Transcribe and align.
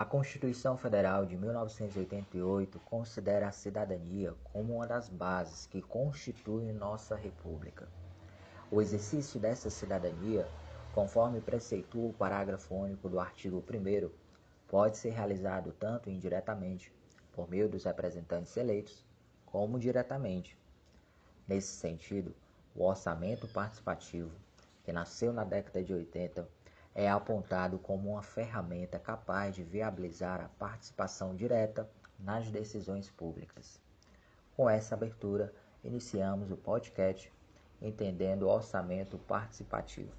A 0.00 0.04
Constituição 0.06 0.78
Federal 0.78 1.26
de 1.26 1.36
1988 1.36 2.80
considera 2.86 3.48
a 3.48 3.52
cidadania 3.52 4.34
como 4.44 4.76
uma 4.76 4.86
das 4.86 5.10
bases 5.10 5.66
que 5.66 5.82
constituem 5.82 6.72
nossa 6.72 7.14
República. 7.14 7.86
O 8.70 8.80
exercício 8.80 9.38
dessa 9.38 9.68
cidadania, 9.68 10.48
conforme 10.94 11.38
preceitua 11.42 12.08
o 12.08 12.14
parágrafo 12.14 12.74
único 12.74 13.10
do 13.10 13.20
artigo 13.20 13.62
1, 13.62 14.10
pode 14.66 14.96
ser 14.96 15.10
realizado 15.10 15.70
tanto 15.78 16.08
indiretamente, 16.08 16.90
por 17.30 17.50
meio 17.50 17.68
dos 17.68 17.84
representantes 17.84 18.56
eleitos, 18.56 19.04
como 19.44 19.78
diretamente. 19.78 20.58
Nesse 21.46 21.76
sentido, 21.76 22.34
o 22.74 22.84
orçamento 22.84 23.46
participativo, 23.48 24.32
que 24.82 24.94
nasceu 24.94 25.30
na 25.30 25.44
década 25.44 25.84
de 25.84 25.92
80, 25.92 26.48
é 26.94 27.08
apontado 27.08 27.78
como 27.78 28.10
uma 28.10 28.22
ferramenta 28.22 28.98
capaz 28.98 29.54
de 29.54 29.62
viabilizar 29.62 30.40
a 30.40 30.48
participação 30.58 31.34
direta 31.34 31.88
nas 32.18 32.50
decisões 32.50 33.10
públicas. 33.10 33.80
Com 34.56 34.68
essa 34.68 34.94
abertura, 34.94 35.54
iniciamos 35.82 36.50
o 36.50 36.56
podcast 36.56 37.32
Entendendo 37.80 38.42
o 38.42 38.48
Orçamento 38.48 39.16
Participativo. 39.18 40.12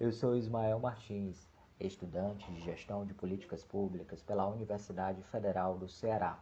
Eu 0.00 0.12
sou 0.12 0.36
Ismael 0.36 0.78
Martins 0.78 1.53
estudante 1.80 2.50
de 2.52 2.60
Gestão 2.60 3.04
de 3.04 3.12
Políticas 3.12 3.64
Públicas 3.64 4.22
pela 4.22 4.46
Universidade 4.46 5.22
Federal 5.24 5.76
do 5.76 5.88
Ceará. 5.88 6.38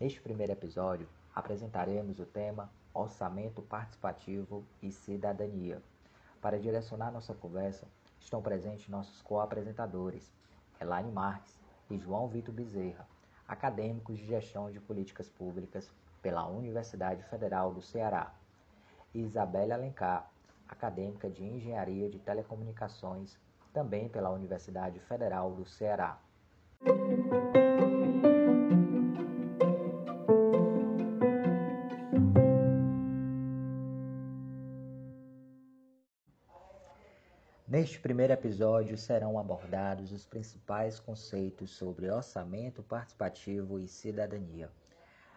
Neste 0.00 0.20
primeiro 0.20 0.52
episódio, 0.52 1.06
apresentaremos 1.34 2.18
o 2.18 2.24
tema 2.24 2.70
Orçamento 2.92 3.60
Participativo 3.60 4.64
e 4.82 4.90
Cidadania. 4.90 5.82
Para 6.40 6.58
direcionar 6.58 7.12
nossa 7.12 7.34
conversa, 7.34 7.86
estão 8.18 8.40
presentes 8.40 8.88
nossos 8.88 9.20
co-apresentadores, 9.22 10.32
Elaine 10.80 11.12
Marques 11.12 11.60
e 11.90 11.98
João 11.98 12.26
Vitor 12.28 12.54
Bezerra, 12.54 13.06
acadêmicos 13.46 14.16
de 14.16 14.26
Gestão 14.26 14.70
de 14.70 14.80
Políticas 14.80 15.28
Públicas 15.28 15.90
pela 16.22 16.46
Universidade 16.46 17.22
Federal 17.24 17.72
do 17.74 17.82
Ceará, 17.82 18.34
e 19.14 19.20
Isabelle 19.20 19.72
Alencar, 19.72 20.30
acadêmica 20.66 21.28
de 21.28 21.44
Engenharia 21.44 22.08
de 22.08 22.18
Telecomunicações 22.18 23.38
também 23.74 24.08
pela 24.08 24.30
Universidade 24.30 25.00
Federal 25.00 25.52
do 25.52 25.66
Ceará. 25.66 26.18
Neste 37.66 37.98
primeiro 37.98 38.32
episódio 38.32 38.96
serão 38.96 39.36
abordados 39.36 40.12
os 40.12 40.24
principais 40.24 41.00
conceitos 41.00 41.72
sobre 41.72 42.08
orçamento 42.08 42.84
participativo 42.84 43.80
e 43.80 43.88
cidadania, 43.88 44.70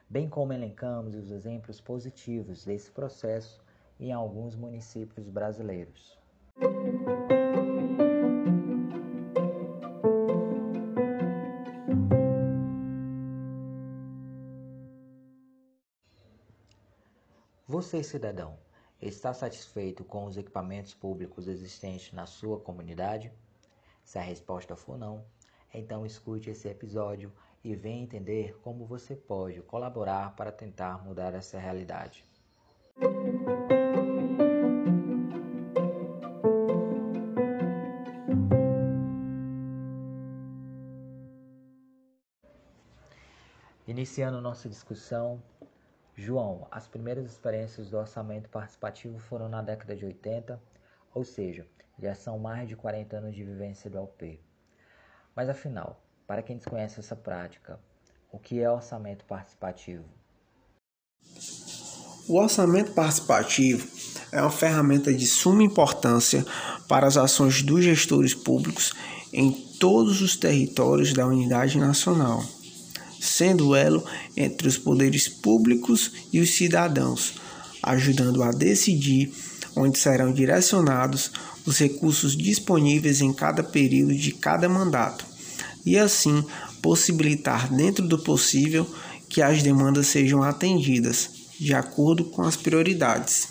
bem 0.08 0.30
como 0.30 0.54
elencamos 0.54 1.16
os 1.16 1.32
exemplos 1.32 1.82
positivos 1.82 2.64
desse 2.64 2.92
processo 2.92 3.60
em 4.00 4.14
alguns 4.14 4.56
municípios 4.56 5.28
brasileiros. 5.28 6.16
Você, 17.70 18.02
cidadão, 18.02 18.58
está 19.02 19.33
satisfeito 19.33 20.05
com 20.05 20.23
os 20.23 20.38
equipamentos 20.38 20.94
públicos 20.94 21.50
existentes 21.50 22.14
na 22.14 22.26
sua 22.26 22.58
comunidade? 22.58 23.30
Se 24.05 24.17
a 24.17 24.22
resposta 24.22 24.73
for 24.73 24.98
não, 24.98 25.26
então 25.73 26.05
escute 26.05 26.50
esse 26.50 26.70
episódio 26.70 27.30
e 27.61 27.76
venha 27.76 28.02
entender 28.02 28.58
como 28.61 28.86
você 28.86 29.17
pode 29.17 29.61
colaborar 29.64 30.33
para 30.33 30.50
tentar 30.50 31.04
mudar 31.04 31.33
essa 31.33 31.60
realidade. 31.60 32.23
Iniciando 43.86 44.39
nossa 44.39 44.70
discussão, 44.70 45.44
João, 46.20 46.67
as 46.72 46.88
primeiras 46.88 47.28
experiências 47.28 47.92
do 47.92 47.98
orçamento 47.98 48.50
participativo 48.50 49.20
foram 49.20 49.48
na 49.48 49.61
década 49.61 49.95
de 49.95 50.04
80, 50.04 50.60
ou 51.14 51.23
seja, 51.23 51.67
já 52.02 52.16
são 52.16 52.39
mais 52.39 52.67
de 52.67 52.76
40 52.76 53.17
anos 53.17 53.36
de 53.36 53.44
vivência 53.44 53.88
do 53.88 54.00
AUP. 54.00 54.39
Mas 55.36 55.48
afinal, 55.48 56.02
para 56.26 56.42
quem 56.42 56.58
desconhece 56.58 57.00
essa 57.00 57.16
prática, 57.16 57.80
o 58.32 58.39
que 58.39 58.60
é 58.60 58.70
orçamento 58.70 59.26
participativo? 59.26 60.05
O 62.28 62.39
orçamento 62.39 62.94
participativo 62.94 63.88
é 64.32 64.42
uma 64.42 64.49
ferramenta 64.49 65.14
de 65.14 65.28
suma 65.28 65.61
importância 65.61 66.44
para 66.89 67.05
as 67.05 67.16
ações 67.16 67.61
dos 67.61 67.84
gestores 67.84 68.34
públicos 68.34 68.92
em 69.32 69.52
todos 69.80 70.20
os 70.23 70.36
territórios 70.36 71.14
da 71.14 71.28
unidade 71.28 71.78
nacional 71.78 72.42
sendo 73.20 73.76
elo 73.76 74.04
entre 74.36 74.67
os 74.67 74.78
poderes 74.78 75.28
públicos 75.28 76.11
e 76.32 76.39
os 76.39 76.55
cidadãos, 76.55 77.36
ajudando 77.82 78.44
a 78.44 78.52
decidir 78.52 79.32
onde 79.76 79.98
serão 79.98 80.33
direcionados 80.33 81.32
os 81.66 81.78
recursos 81.78 82.36
disponíveis 82.36 83.22
em 83.22 83.33
cada 83.33 83.64
período 83.64 84.16
de 84.16 84.32
cada 84.32 84.67
mandato, 84.67 85.26
e 85.86 85.98
assim 85.98 86.44
possibilitar, 86.82 87.73
dentro 87.73 88.08
do 88.08 88.17
possível, 88.17 88.89
que 89.30 89.42
as 89.42 89.61
demandas 89.61 90.08
sejam 90.08 90.42
atendidas 90.42 91.30
de 91.60 91.73
acordo 91.73 92.26
com 92.26 92.44
as 92.44 92.55
prioridades. 92.55 93.49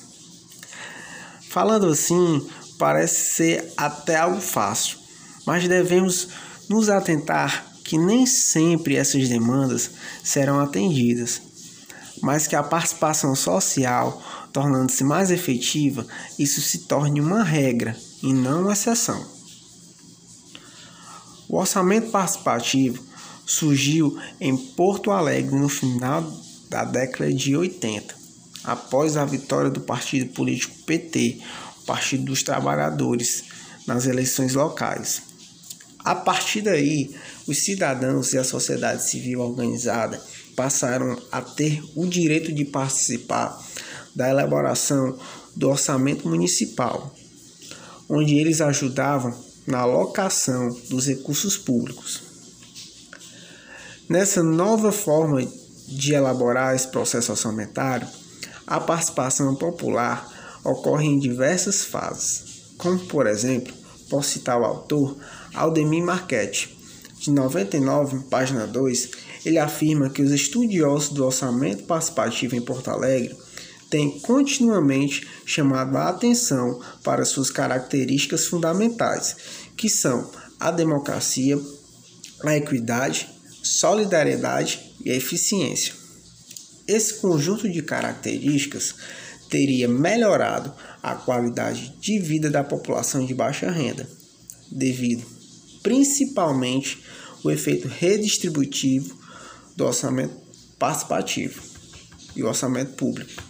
Falando 1.49 1.87
assim, 1.87 2.47
parece 2.79 3.35
ser 3.35 3.73
até 3.77 4.17
algo 4.17 4.41
fácil, 4.41 4.99
mas 5.47 5.67
devemos 5.69 6.29
nos 6.69 6.89
atentar 6.89 7.76
que 7.87 7.97
nem 7.97 8.27
sempre 8.27 8.97
essas 8.97 9.29
demandas 9.29 9.93
serão 10.23 10.59
atendidas, 10.59 11.41
mas 12.21 12.49
que 12.49 12.57
a 12.57 12.63
participação 12.63 13.37
social, 13.37 14.21
tornando-se 14.53 15.05
mais 15.05 15.31
efetiva, 15.31 16.05
isso 16.37 16.61
se 16.61 16.79
torne 16.79 17.21
uma 17.21 17.45
regra 17.45 17.97
e 18.25 18.33
não 18.33 18.63
uma 18.63 18.73
exceção. 18.73 19.25
O 21.49 21.59
orçamento 21.59 22.11
participativo 22.11 23.01
surgiu 23.47 24.19
em 24.41 24.57
Porto 24.57 25.13
Alegre 25.13 25.55
no 25.55 25.69
final 25.69 26.29
da 26.69 26.83
década 26.85 27.33
de 27.33 27.57
80, 27.57 28.13
após 28.65 29.17
a 29.17 29.25
vitória 29.25 29.71
do 29.71 29.81
partido 29.81 30.33
político 30.33 30.75
PT, 30.85 31.41
Partido 31.87 32.25
dos 32.25 32.43
Trabalhadores, 32.43 33.45
nas 33.87 34.07
eleições 34.07 34.55
locais. 34.55 35.26
A 36.07 36.15
partir 36.15 36.61
daí, 36.61 37.13
os 37.49 37.65
cidadãos 37.65 38.33
e 38.33 38.39
a 38.39 38.45
sociedade 38.45 39.03
civil 39.03 39.41
organizada 39.41 40.23
passaram 40.55 41.21
a 41.33 41.43
ter 41.43 41.83
o 41.97 42.07
direito 42.07 42.53
de 42.53 42.65
participar 42.65 43.61
da 44.15 44.31
elaboração 44.31 45.19
do 45.57 45.69
orçamento 45.69 46.29
municipal, 46.29 47.13
onde 48.09 48.37
eles 48.37 48.61
ajudavam 48.61 49.37
na 49.67 49.79
alocação 49.79 50.69
dos 50.89 51.09
recursos 51.09 51.59
públicos. 51.59 52.23
Nessa 54.09 54.45
nova 54.45 54.93
forma 54.93 55.45
de 55.89 56.15
elaborar 56.15 56.77
esse 56.77 56.87
processo 56.87 57.33
orçamentário, 57.33 58.07
a 58.65 58.79
participação 58.79 59.57
popular 59.57 60.61
ocorre 60.63 61.09
em 61.09 61.19
diversas 61.19 61.85
fases, 61.85 62.45
como 62.79 62.97
por 63.07 63.27
exemplo, 63.27 63.75
posso 64.09 64.31
citar 64.31 64.61
o 64.61 64.65
autor 64.65 65.17
Aldemir 65.55 66.05
Marchetti. 66.05 66.77
De 67.19 67.31
99, 67.31 68.25
página 68.31 68.67
2, 68.67 69.11
ele 69.45 69.59
afirma 69.59 70.11
que 70.11 70.23
os 70.23 70.31
estudiosos 70.33 71.11
do 71.11 71.25
orçamento 71.25 71.85
participativo 71.85 72.55
em 72.55 72.61
Porto 72.61 72.89
Alegre 72.89 73.37
têm 73.89 74.19
continuamente 74.21 75.27
chamado 75.45 75.97
a 75.97 76.09
atenção 76.09 76.81
para 77.03 77.25
suas 77.25 77.51
características 77.51 78.47
fundamentais, 78.47 79.37
que 79.77 79.89
são 79.89 80.31
a 80.59 80.71
democracia, 80.71 81.59
a 82.45 82.57
equidade, 82.57 83.29
solidariedade 83.63 84.93
e 85.05 85.11
a 85.11 85.15
eficiência. 85.15 85.95
Esse 86.87 87.15
conjunto 87.15 87.69
de 87.69 87.83
características 87.83 88.95
teria 89.49 89.89
melhorado 89.89 90.73
a 91.03 91.15
qualidade 91.15 91.95
de 92.01 92.19
vida 92.19 92.51
da 92.51 92.65
população 92.65 93.25
de 93.25 93.35
baixa 93.35 93.71
renda, 93.71 94.09
devido 94.71 95.25
principalmente 95.87 97.01
o 97.45 97.51
efeito 97.51 97.87
redistributivo 97.87 99.17
do 99.77 99.85
orçamento 99.85 100.35
participativo. 100.79 101.63
e 102.35 102.43
o 102.43 102.49
orçamento 102.49 102.93
público. 102.93 103.43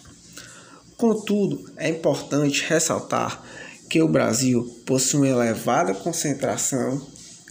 Contudo, 0.96 1.68
é 1.76 1.88
importante 1.88 2.64
ressaltar 2.68 3.42
que 3.90 4.00
o 4.00 4.08
Brasil 4.08 4.62
possui 4.86 5.32
uma 5.32 5.44
elevada 5.44 5.92
concentração 5.92 7.04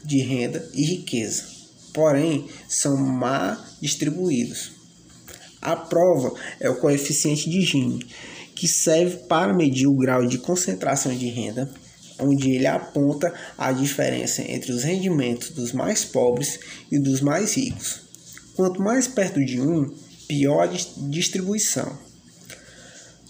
de 0.06 0.20
renda 0.20 0.70
e 0.74 0.84
riqueza, 0.84 1.44
porém 1.94 2.48
são 2.70 2.96
mal 2.96 3.58
distribuídos. 3.82 4.72
A 5.62 5.76
prova 5.76 6.34
é 6.60 6.70
o 6.70 6.76
coeficiente 6.76 7.50
de 7.50 7.62
Gini, 7.62 8.06
que 8.56 8.68
serve 8.68 9.18
para 9.28 9.54
medir 9.54 9.88
o 9.88 9.96
grau 9.96 10.26
de 10.26 10.38
concentração 10.38 11.14
de 11.14 11.28
renda, 11.28 11.70
onde 12.20 12.52
ele 12.52 12.66
aponta 12.66 13.34
a 13.58 13.72
diferença 13.72 14.42
entre 14.42 14.72
os 14.72 14.84
rendimentos 14.84 15.50
dos 15.50 15.74
mais 15.74 16.06
pobres 16.06 16.60
e 16.92 16.98
dos 16.98 17.20
mais 17.20 17.56
ricos. 17.56 18.02
Quanto 18.56 18.82
mais 18.82 19.08
perto 19.08 19.44
de 19.44 19.60
um, 19.60 19.94
pior 20.28 20.64
a 20.64 21.08
distribuição. 21.10 21.92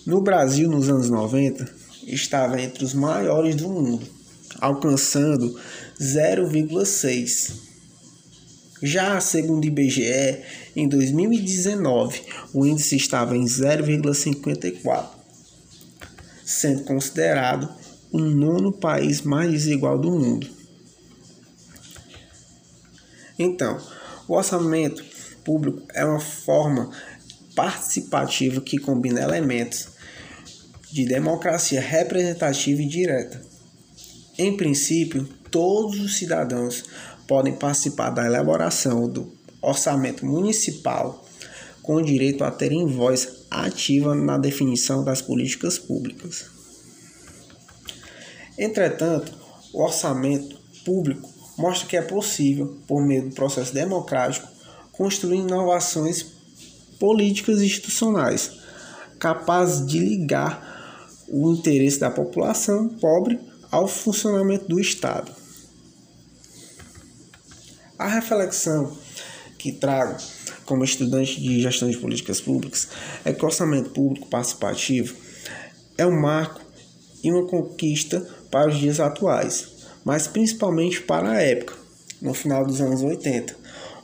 No 0.06 0.22
Brasil, 0.22 0.70
nos 0.70 0.88
anos 0.88 1.10
90, 1.10 1.68
estava 2.04 2.62
entre 2.62 2.86
os 2.86 2.94
maiores 2.94 3.56
do 3.56 3.68
mundo, 3.68 4.06
alcançando 4.60 5.60
0,6. 6.00 7.54
Já 8.84 9.20
segundo 9.20 9.64
o 9.64 9.68
IBGE, 9.68 10.44
em 10.76 10.88
2019, 10.88 12.22
o 12.54 12.66
índice 12.66 12.98
estava 12.98 13.36
em 13.36 13.46
0,54, 13.46 15.15
sendo 16.46 16.84
considerado 16.84 17.68
o 18.12 18.20
nono 18.20 18.72
país 18.72 19.22
mais 19.22 19.52
desigual 19.52 19.98
do 19.98 20.12
mundo. 20.12 20.48
Então, 23.38 23.82
o 24.28 24.36
orçamento 24.36 25.04
público 25.44 25.82
é 25.94 26.06
uma 26.06 26.20
forma 26.20 26.90
participativa 27.56 28.62
que 28.62 28.78
combina 28.78 29.22
elementos 29.22 29.90
de 30.92 31.06
democracia 31.06 31.82
representativa 31.82 32.82
e 32.82 32.88
direta. 32.88 33.42
Em 34.38 34.56
princípio, 34.56 35.28
todos 35.52 36.00
os 36.00 36.18
cidadãos 36.18 36.86
podem 37.28 37.54
participar 37.54 38.12
da 38.12 38.26
elaboração 38.26 39.10
do 39.10 39.36
orçamento 39.62 40.26
municipal 40.26 41.26
com 41.82 42.02
direito 42.02 42.44
a 42.44 42.52
terem 42.52 42.86
voz 42.88 43.35
ativa 43.50 44.16
na 44.16 44.38
definição 44.38 45.04
das 45.04 45.22
políticas 45.22 45.78
públicas. 45.78 46.46
Entretanto, 48.58 49.34
o 49.74 49.84
orçamento 49.84 50.58
público 50.86 51.30
mostra 51.58 51.88
que 51.88 51.98
é 51.98 52.02
possível, 52.02 52.78
por 52.88 53.06
meio 53.06 53.30
do 53.30 53.36
processo 53.36 53.74
democrático, 53.74 54.48
construir 54.92 55.40
inovações 55.40 56.26
políticas 57.00 57.62
e 57.62 57.66
institucionais 57.66 58.52
capazes 59.20 59.86
de 59.86 60.00
ligar 60.00 60.76
o 61.28 61.52
interesse 61.52 62.00
da 62.00 62.12
população 62.12 62.90
pobre 62.90 63.40
ao 63.72 63.88
funcionamento 63.88 64.68
do 64.68 64.80
Estado. 64.80 65.32
A 67.98 68.08
reflexão 68.08 68.96
que 69.58 69.72
trago 69.72 70.18
como 70.66 70.84
estudante 70.84 71.40
de 71.40 71.62
gestão 71.62 71.90
de 71.90 71.98
políticas 71.98 72.42
públicas 72.42 72.88
é 73.24 73.32
que 73.32 73.44
o 73.44 73.48
orçamento 73.48 73.92
público 73.92 74.28
participativo 74.28 75.16
é 75.98 76.06
um 76.06 76.20
marco 76.20 76.62
e 77.24 77.32
uma 77.32 77.48
conquista 77.48 78.26
para 78.52 78.70
os 78.70 78.78
dias 78.78 79.00
atuais, 79.00 79.68
mas 80.04 80.28
principalmente 80.28 81.02
para 81.02 81.32
a 81.32 81.42
época, 81.42 81.74
no 82.22 82.34
final 82.34 82.66
dos 82.66 82.82
anos 82.82 83.02
80, 83.02 83.56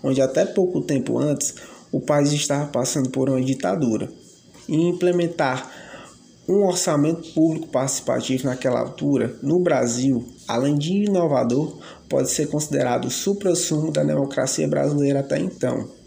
onde 0.03 0.21
até 0.21 0.45
pouco 0.45 0.81
tempo 0.81 1.19
antes 1.19 1.55
o 1.91 1.99
país 1.99 2.31
estava 2.31 2.67
passando 2.67 3.09
por 3.09 3.29
uma 3.29 3.41
ditadura. 3.41 4.09
E 4.67 4.75
implementar 4.75 5.69
um 6.47 6.65
orçamento 6.65 7.33
público 7.33 7.67
participativo 7.67 8.45
naquela 8.45 8.79
altura, 8.79 9.35
no 9.41 9.59
Brasil, 9.59 10.25
além 10.47 10.77
de 10.77 11.05
inovador, 11.05 11.77
pode 12.07 12.29
ser 12.29 12.47
considerado 12.47 13.05
o 13.05 13.11
supra-sumo 13.11 13.91
da 13.91 14.03
democracia 14.03 14.67
brasileira 14.67 15.19
até 15.19 15.37
então. 15.39 16.00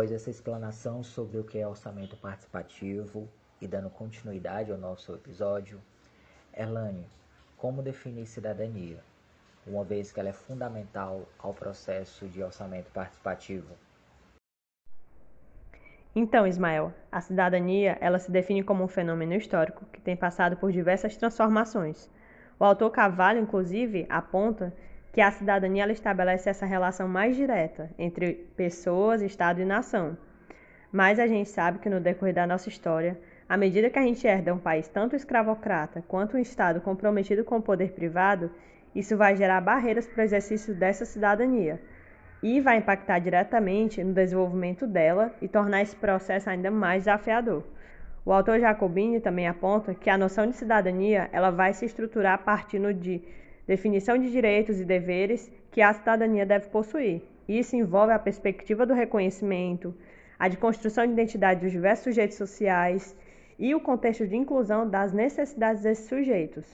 Após 0.00 0.12
essa 0.12 0.30
explanação 0.30 1.02
sobre 1.02 1.36
o 1.36 1.44
que 1.44 1.58
é 1.58 1.68
orçamento 1.68 2.16
participativo 2.16 3.28
e 3.60 3.68
dando 3.68 3.90
continuidade 3.90 4.72
ao 4.72 4.78
nosso 4.78 5.14
episódio, 5.14 5.78
Erlane, 6.56 7.04
como 7.58 7.82
definir 7.82 8.24
cidadania, 8.24 8.98
uma 9.66 9.84
vez 9.84 10.10
que 10.10 10.18
ela 10.18 10.30
é 10.30 10.32
fundamental 10.32 11.28
ao 11.38 11.52
processo 11.52 12.26
de 12.28 12.42
orçamento 12.42 12.90
participativo? 12.92 13.74
Então, 16.16 16.46
Ismael, 16.46 16.94
a 17.12 17.20
cidadania, 17.20 17.98
ela 18.00 18.18
se 18.18 18.30
define 18.30 18.62
como 18.62 18.82
um 18.82 18.88
fenômeno 18.88 19.34
histórico 19.34 19.84
que 19.92 20.00
tem 20.00 20.16
passado 20.16 20.56
por 20.56 20.72
diversas 20.72 21.14
transformações. 21.14 22.08
O 22.58 22.64
autor 22.64 22.90
Cavallo, 22.90 23.38
inclusive, 23.38 24.06
aponta 24.08 24.72
que 25.12 25.20
a 25.20 25.30
cidadania 25.30 25.82
ela 25.82 25.92
estabelece 25.92 26.48
essa 26.48 26.66
relação 26.66 27.08
mais 27.08 27.36
direta 27.36 27.90
entre 27.98 28.48
pessoas, 28.56 29.22
Estado 29.22 29.60
e 29.60 29.64
nação. 29.64 30.16
Mas 30.92 31.18
a 31.18 31.26
gente 31.26 31.48
sabe 31.48 31.78
que 31.78 31.88
no 31.88 32.00
decorrer 32.00 32.34
da 32.34 32.46
nossa 32.46 32.68
história, 32.68 33.18
à 33.48 33.56
medida 33.56 33.90
que 33.90 33.98
a 33.98 34.02
gente 34.02 34.26
herda 34.26 34.54
um 34.54 34.58
país 34.58 34.88
tanto 34.88 35.16
escravocrata 35.16 36.04
quanto 36.06 36.36
um 36.36 36.40
Estado 36.40 36.80
comprometido 36.80 37.44
com 37.44 37.56
o 37.56 37.62
poder 37.62 37.92
privado, 37.92 38.50
isso 38.94 39.16
vai 39.16 39.36
gerar 39.36 39.60
barreiras 39.60 40.06
para 40.06 40.22
o 40.22 40.24
exercício 40.24 40.74
dessa 40.74 41.04
cidadania 41.04 41.80
e 42.42 42.60
vai 42.60 42.78
impactar 42.78 43.18
diretamente 43.18 44.02
no 44.02 44.14
desenvolvimento 44.14 44.86
dela 44.86 45.32
e 45.42 45.48
tornar 45.48 45.82
esse 45.82 45.94
processo 45.94 46.48
ainda 46.48 46.70
mais 46.70 47.02
desafiador. 47.02 47.64
O 48.24 48.32
autor 48.32 48.58
Jacobini 48.60 49.20
também 49.20 49.46
aponta 49.46 49.94
que 49.94 50.10
a 50.10 50.18
noção 50.18 50.46
de 50.46 50.56
cidadania 50.56 51.28
ela 51.32 51.50
vai 51.50 51.72
se 51.72 51.84
estruturar 51.84 52.34
a 52.34 52.38
partir 52.38 52.80
de 52.94 53.22
definição 53.70 54.18
de 54.18 54.32
direitos 54.32 54.80
e 54.80 54.84
deveres 54.84 55.48
que 55.70 55.80
a 55.80 55.92
cidadania 55.92 56.44
deve 56.44 56.68
possuir. 56.70 57.22
Isso 57.48 57.76
envolve 57.76 58.12
a 58.12 58.18
perspectiva 58.18 58.84
do 58.84 58.94
reconhecimento, 58.94 59.94
a 60.36 60.48
de 60.48 60.56
construção 60.56 61.06
de 61.06 61.12
identidade 61.12 61.60
dos 61.60 61.70
diversos 61.70 62.02
sujeitos 62.02 62.36
sociais 62.36 63.16
e 63.56 63.72
o 63.72 63.80
contexto 63.80 64.26
de 64.26 64.34
inclusão 64.34 64.90
das 64.90 65.12
necessidades 65.12 65.84
desses 65.84 66.06
sujeitos. 66.06 66.66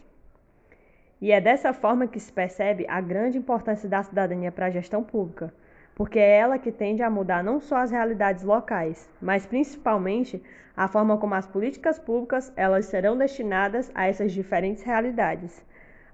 E 1.20 1.32
é 1.32 1.38
dessa 1.38 1.74
forma 1.74 2.06
que 2.06 2.18
se 2.18 2.32
percebe 2.32 2.86
a 2.88 2.98
grande 3.02 3.36
importância 3.36 3.86
da 3.86 4.02
cidadania 4.02 4.50
para 4.50 4.66
a 4.66 4.70
gestão 4.70 5.04
pública, 5.04 5.52
porque 5.94 6.18
é 6.18 6.38
ela 6.38 6.58
que 6.58 6.72
tende 6.72 7.02
a 7.02 7.10
mudar 7.10 7.44
não 7.44 7.60
só 7.60 7.76
as 7.76 7.90
realidades 7.90 8.42
locais, 8.42 9.06
mas 9.20 9.44
principalmente 9.44 10.42
a 10.74 10.88
forma 10.88 11.18
como 11.18 11.34
as 11.34 11.46
políticas 11.46 11.98
públicas 11.98 12.50
elas 12.56 12.86
serão 12.86 13.18
destinadas 13.18 13.90
a 13.94 14.06
essas 14.06 14.32
diferentes 14.32 14.82
realidades. 14.82 15.62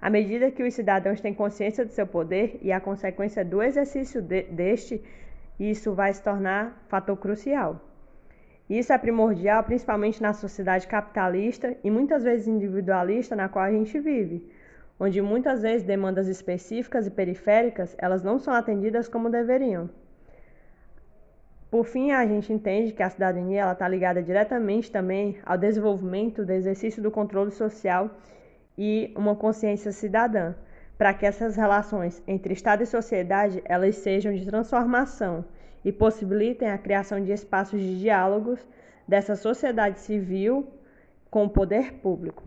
À 0.03 0.09
medida 0.09 0.51
que 0.51 0.61
os 0.61 0.73
cidadãos 0.73 1.21
têm 1.21 1.33
consciência 1.33 1.85
do 1.85 1.91
seu 1.93 2.05
poder 2.05 2.59
e 2.61 2.73
a 2.73 2.81
consequência 2.81 3.45
do 3.45 3.63
exercício 3.63 4.21
de, 4.21 4.43
deste, 4.43 5.01
isso 5.57 5.93
vai 5.93 6.11
se 6.13 6.21
tornar 6.21 6.83
fator 6.89 7.15
crucial. 7.15 7.79
Isso 8.69 8.91
é 8.91 8.97
primordial 8.97 9.63
principalmente 9.63 10.21
na 10.21 10.33
sociedade 10.33 10.87
capitalista 10.87 11.77
e 11.81 11.89
muitas 11.89 12.21
vezes 12.21 12.49
individualista 12.49 13.33
na 13.33 13.47
qual 13.47 13.63
a 13.63 13.71
gente 13.71 13.97
vive, 13.97 14.45
onde 14.99 15.21
muitas 15.21 15.61
vezes 15.61 15.87
demandas 15.87 16.27
específicas 16.27 17.07
e 17.07 17.09
periféricas 17.09 17.95
elas 17.97 18.21
não 18.21 18.37
são 18.37 18.53
atendidas 18.53 19.07
como 19.07 19.29
deveriam. 19.29 19.89
Por 21.71 21.85
fim, 21.85 22.11
a 22.11 22.25
gente 22.25 22.51
entende 22.51 22.91
que 22.91 23.01
a 23.01 23.09
cidadania 23.09 23.71
está 23.71 23.87
ligada 23.87 24.21
diretamente 24.21 24.91
também 24.91 25.37
ao 25.45 25.57
desenvolvimento 25.57 26.45
do 26.45 26.51
exercício 26.51 27.01
do 27.01 27.09
controle 27.09 27.51
social 27.51 28.11
e 28.77 29.13
uma 29.15 29.35
consciência 29.35 29.91
cidadã, 29.91 30.53
para 30.97 31.13
que 31.13 31.25
essas 31.25 31.55
relações 31.55 32.21
entre 32.27 32.53
Estado 32.53 32.83
e 32.83 32.85
sociedade 32.85 33.61
elas 33.65 33.95
sejam 33.97 34.33
de 34.33 34.45
transformação 34.45 35.45
e 35.83 35.91
possibilitem 35.91 36.69
a 36.69 36.77
criação 36.77 37.21
de 37.21 37.31
espaços 37.31 37.79
de 37.79 37.99
diálogos 37.99 38.59
dessa 39.07 39.35
sociedade 39.35 39.99
civil 39.99 40.67
com 41.29 41.45
o 41.45 41.49
poder 41.49 41.93
público. 41.95 42.43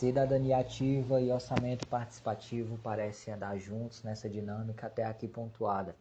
Cidadania 0.00 0.56
ativa 0.56 1.20
e 1.20 1.30
orçamento 1.30 1.86
participativo 1.86 2.78
parecem 2.78 3.34
andar 3.34 3.58
juntos 3.58 4.02
nessa 4.02 4.30
dinâmica 4.30 4.86
até 4.86 5.04
aqui 5.04 5.28
pontuada. 5.28 5.94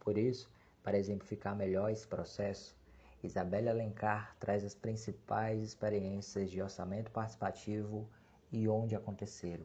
Por 0.00 0.18
isso, 0.18 0.50
para 0.82 0.98
exemplificar 0.98 1.54
melhor 1.54 1.88
esse 1.88 2.04
processo, 2.04 2.74
Isabelle 3.22 3.68
Alencar 3.68 4.34
traz 4.40 4.64
as 4.64 4.74
principais 4.74 5.62
experiências 5.62 6.50
de 6.50 6.60
orçamento 6.60 7.12
participativo 7.12 8.08
e 8.50 8.68
onde 8.68 8.96
aconteceram. 8.96 9.64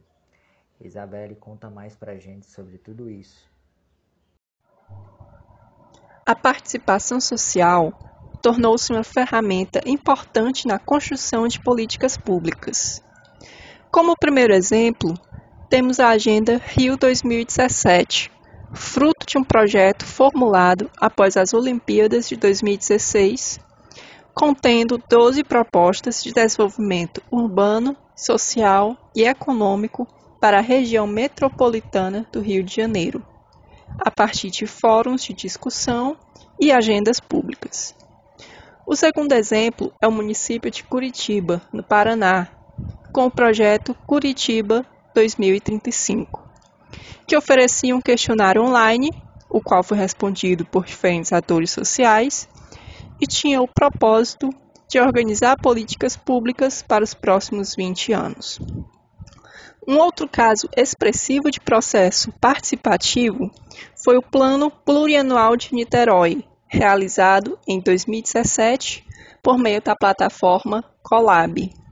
Isabelle 0.80 1.34
conta 1.36 1.68
mais 1.68 1.96
pra 1.96 2.16
gente 2.20 2.46
sobre 2.46 2.78
tudo 2.78 3.10
isso. 3.10 3.50
A 6.24 6.36
participação 6.36 7.20
social 7.20 7.92
tornou-se 8.40 8.94
uma 8.94 9.04
ferramenta 9.04 9.82
importante 9.84 10.68
na 10.68 10.78
construção 10.78 11.48
de 11.48 11.60
políticas 11.60 12.16
públicas. 12.16 13.02
Como 13.94 14.18
primeiro 14.18 14.56
exemplo, 14.56 15.14
temos 15.70 16.00
a 16.00 16.10
Agenda 16.10 16.60
Rio 16.66 16.98
2017, 16.98 18.32
fruto 18.74 19.24
de 19.28 19.38
um 19.38 19.44
projeto 19.44 20.04
formulado 20.04 20.90
após 21.00 21.38
as 21.38 21.54
Olimpíadas 21.54 22.28
de 22.28 22.36
2016, 22.36 23.60
contendo 24.34 25.00
12 25.08 25.44
propostas 25.44 26.24
de 26.24 26.34
desenvolvimento 26.34 27.22
urbano, 27.30 27.96
social 28.16 28.98
e 29.16 29.26
econômico 29.26 30.08
para 30.42 30.58
a 30.58 30.62
região 30.62 31.06
metropolitana 31.06 32.28
do 32.32 32.42
Rio 32.42 32.64
de 32.64 32.76
Janeiro 32.76 33.24
a 34.00 34.10
partir 34.10 34.50
de 34.50 34.66
fóruns 34.66 35.22
de 35.24 35.34
discussão 35.34 36.18
e 36.60 36.72
agendas 36.72 37.20
públicas. 37.20 37.96
O 38.88 38.96
segundo 38.96 39.34
exemplo 39.34 39.94
é 40.02 40.08
o 40.08 40.12
município 40.12 40.72
de 40.72 40.84
Curitiba, 40.84 41.62
no 41.72 41.84
Paraná, 41.84 42.50
com 43.14 43.28
o 43.28 43.32
projeto 43.32 43.96
Curitiba 44.08 44.84
2035, 45.14 46.42
que 47.28 47.38
oferecia 47.38 47.96
um 47.96 48.02
questionário 48.02 48.64
online, 48.64 49.12
o 49.48 49.62
qual 49.62 49.84
foi 49.84 50.00
respondido 50.00 50.66
por 50.66 50.84
diferentes 50.84 51.32
atores 51.32 51.70
sociais, 51.70 52.50
e 53.22 53.28
tinha 53.28 53.62
o 53.62 53.68
propósito 53.68 54.50
de 54.90 55.00
organizar 55.00 55.56
políticas 55.62 56.18
públicas 56.18 56.82
para 56.82 57.04
os 57.04 57.14
próximos 57.14 57.76
20 57.76 58.14
anos. 58.14 58.60
Um 59.88 59.98
outro 59.98 60.28
caso 60.28 60.68
expressivo 60.76 61.52
de 61.52 61.60
processo 61.60 62.32
participativo 62.42 63.52
foi 64.04 64.18
o 64.18 64.24
Plano 64.24 64.72
Plurianual 64.72 65.56
de 65.56 65.74
Niterói, 65.76 66.44
realizado 66.68 67.60
em 67.68 67.80
2017 67.80 69.06
por 69.44 69.60
meio 69.60 69.82
da 69.82 69.96
plataforma 69.96 70.84
Colab. 71.04 71.83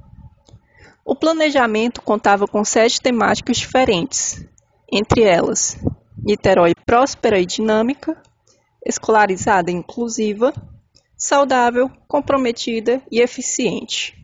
O 1.12 1.16
planejamento 1.16 2.02
contava 2.02 2.48
com 2.48 2.64
sete 2.64 3.02
temáticas 3.02 3.58
diferentes, 3.58 4.46
entre 4.90 5.24
elas 5.24 5.78
Niterói 6.18 6.74
próspera 6.86 7.38
e 7.38 7.46
dinâmica, 7.46 8.16
escolarizada 8.86 9.70
e 9.70 9.74
inclusiva, 9.74 10.54
saudável, 11.18 11.92
comprometida 12.08 13.02
e 13.12 13.20
eficiente. 13.20 14.16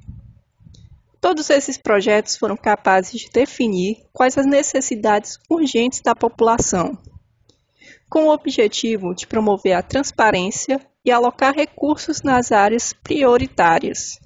Todos 1.19 1.49
esses 1.49 1.77
projetos 1.77 2.37
foram 2.37 2.55
capazes 2.55 3.19
de 3.19 3.29
definir 3.31 4.05
quais 4.13 4.37
as 4.37 4.45
necessidades 4.45 5.37
urgentes 5.49 5.99
da 5.99 6.15
população, 6.15 6.97
com 8.09 8.27
o 8.27 8.33
objetivo 8.33 9.13
de 9.13 9.27
promover 9.27 9.73
a 9.73 9.81
transparência 9.81 10.79
e 11.03 11.11
alocar 11.11 11.53
recursos 11.53 12.21
nas 12.21 12.53
áreas 12.53 12.93
prioritárias, 12.93 14.21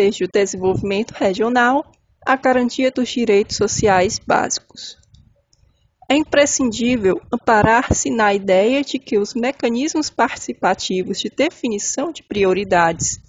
desde 0.00 0.24
o 0.24 0.28
desenvolvimento 0.32 1.10
regional 1.10 1.92
à 2.24 2.34
garantia 2.34 2.90
dos 2.90 3.10
direitos 3.10 3.58
sociais 3.58 4.18
básicos. 4.18 4.96
É 6.10 6.16
imprescindível 6.16 7.20
amparar-se 7.30 8.08
na 8.08 8.32
ideia 8.32 8.82
de 8.82 8.98
que 8.98 9.18
os 9.18 9.34
mecanismos 9.34 10.08
participativos 10.08 11.20
de 11.20 11.28
definição 11.28 12.10
de 12.10 12.22
prioridades 12.22 13.20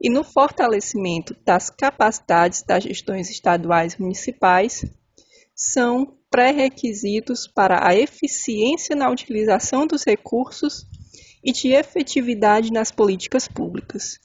e 0.00 0.08
no 0.08 0.24
fortalecimento 0.24 1.36
das 1.44 1.68
capacidades 1.68 2.62
das 2.62 2.84
gestões 2.84 3.28
estaduais 3.28 3.92
e 3.92 4.00
municipais 4.00 4.82
são 5.54 6.16
pré-requisitos 6.30 7.46
para 7.46 7.86
a 7.86 7.94
eficiência 7.94 8.96
na 8.96 9.10
utilização 9.10 9.86
dos 9.86 10.04
recursos 10.04 10.86
e 11.44 11.52
de 11.52 11.68
efetividade 11.68 12.72
nas 12.72 12.90
políticas 12.90 13.46
públicas. 13.46 14.23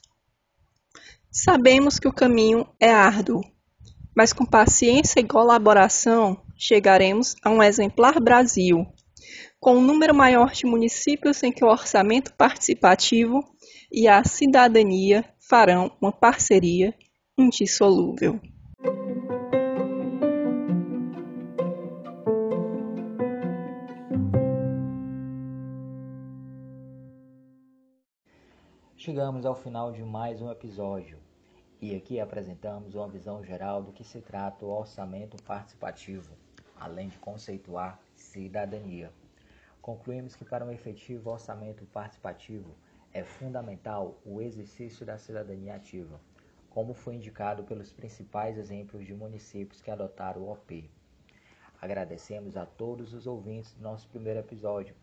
Sabemos 1.32 2.00
que 2.00 2.08
o 2.08 2.12
caminho 2.12 2.66
é 2.80 2.90
árduo, 2.90 3.40
mas 4.16 4.32
com 4.32 4.44
paciência 4.44 5.20
e 5.20 5.24
colaboração 5.24 6.42
chegaremos 6.56 7.36
a 7.44 7.50
um 7.50 7.62
exemplar 7.62 8.18
Brasil, 8.20 8.84
com 9.60 9.76
um 9.76 9.80
número 9.80 10.12
maior 10.12 10.50
de 10.50 10.66
municípios 10.66 11.40
em 11.44 11.52
que 11.52 11.64
o 11.64 11.68
orçamento 11.68 12.34
participativo 12.34 13.44
e 13.92 14.08
a 14.08 14.24
cidadania 14.24 15.24
farão 15.38 15.92
uma 16.00 16.10
parceria 16.10 16.92
indissolúvel. 17.38 18.40
Chegamos 29.02 29.46
ao 29.46 29.54
final 29.54 29.90
de 29.90 30.02
mais 30.02 30.42
um 30.42 30.50
episódio 30.50 31.18
e 31.80 31.96
aqui 31.96 32.20
apresentamos 32.20 32.94
uma 32.94 33.08
visão 33.08 33.42
geral 33.42 33.82
do 33.82 33.92
que 33.92 34.04
se 34.04 34.20
trata 34.20 34.66
o 34.66 34.68
orçamento 34.68 35.42
participativo, 35.42 36.36
além 36.78 37.08
de 37.08 37.16
conceituar 37.16 37.98
cidadania. 38.14 39.10
Concluímos 39.80 40.36
que 40.36 40.44
para 40.44 40.66
um 40.66 40.70
efetivo 40.70 41.30
orçamento 41.30 41.86
participativo 41.86 42.74
é 43.10 43.24
fundamental 43.24 44.20
o 44.22 44.38
exercício 44.38 45.06
da 45.06 45.16
cidadania 45.16 45.76
ativa, 45.76 46.20
como 46.68 46.92
foi 46.92 47.14
indicado 47.14 47.64
pelos 47.64 47.90
principais 47.94 48.58
exemplos 48.58 49.06
de 49.06 49.14
municípios 49.14 49.80
que 49.80 49.90
adotaram 49.90 50.42
o 50.42 50.52
OP. 50.52 50.90
Agradecemos 51.80 52.54
a 52.54 52.66
todos 52.66 53.14
os 53.14 53.26
ouvintes 53.26 53.72
do 53.72 53.82
nosso 53.82 54.06
primeiro 54.08 54.40
episódio, 54.40 54.94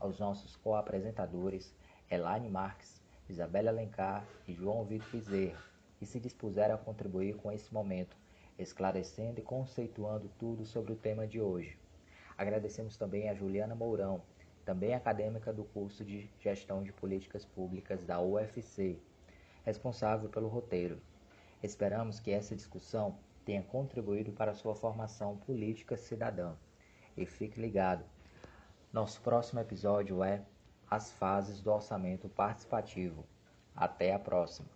aos 0.00 0.18
nossos 0.18 0.56
co-apresentadores 0.56 1.72
Elaine 2.10 2.50
Marques, 2.50 3.03
Isabela 3.28 3.70
Alencar 3.70 4.26
e 4.46 4.52
João 4.52 4.84
Vitor 4.84 5.08
Bezerra, 5.10 5.62
que 5.98 6.04
se 6.04 6.20
dispuseram 6.20 6.74
a 6.74 6.78
contribuir 6.78 7.36
com 7.36 7.50
esse 7.50 7.72
momento, 7.72 8.16
esclarecendo 8.58 9.40
e 9.40 9.42
conceituando 9.42 10.30
tudo 10.38 10.64
sobre 10.64 10.92
o 10.92 10.96
tema 10.96 11.26
de 11.26 11.40
hoje. 11.40 11.78
Agradecemos 12.36 12.96
também 12.96 13.28
a 13.28 13.34
Juliana 13.34 13.74
Mourão, 13.74 14.20
também 14.64 14.94
acadêmica 14.94 15.52
do 15.52 15.64
curso 15.64 16.04
de 16.04 16.28
Gestão 16.40 16.82
de 16.82 16.92
Políticas 16.92 17.44
Públicas 17.44 18.04
da 18.04 18.20
UFC, 18.20 18.98
responsável 19.64 20.28
pelo 20.28 20.48
roteiro. 20.48 21.00
Esperamos 21.62 22.20
que 22.20 22.30
essa 22.30 22.54
discussão 22.54 23.18
tenha 23.44 23.62
contribuído 23.62 24.32
para 24.32 24.54
sua 24.54 24.74
formação 24.74 25.36
política 25.38 25.96
cidadã. 25.96 26.54
E 27.16 27.24
fique 27.24 27.60
ligado. 27.60 28.04
Nosso 28.92 29.20
próximo 29.20 29.60
episódio 29.60 30.22
é 30.22 30.42
As 30.90 31.12
fases 31.12 31.60
do 31.60 31.72
orçamento 31.72 32.28
participativo. 32.28 33.24
Até 33.74 34.14
a 34.14 34.18
próxima. 34.18 34.68